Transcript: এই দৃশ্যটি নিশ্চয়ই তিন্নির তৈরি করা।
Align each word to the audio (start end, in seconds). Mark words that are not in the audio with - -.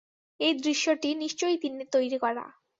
এই 0.39 0.53
দৃশ্যটি 0.59 1.09
নিশ্চয়ই 1.15 1.57
তিন্নির 1.57 1.89
তৈরি 1.91 2.17
করা। 2.17 2.45